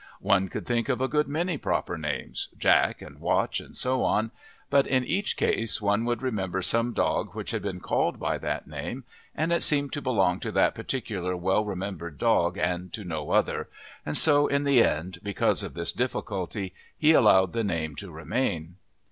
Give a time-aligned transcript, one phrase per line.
[0.21, 4.31] One could think of a good many proper names Jack and Watch, and so on
[4.71, 8.65] but in each case one would remember some dog which had been called by that
[8.65, 9.03] name,
[9.35, 13.69] and it seemed to belong to that particular well remembered dog and to no other,
[14.03, 18.77] and so in the end because of this difficulty he allowed the name to remain.